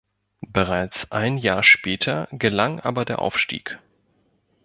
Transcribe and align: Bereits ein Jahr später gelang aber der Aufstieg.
Bereits 0.47 1.11
ein 1.11 1.37
Jahr 1.37 1.61
später 1.61 2.27
gelang 2.31 2.79
aber 2.79 3.05
der 3.05 3.19
Aufstieg. 3.19 3.77